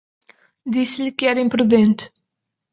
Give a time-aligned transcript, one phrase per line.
[0.73, 2.03] disse-lhe que era imprudente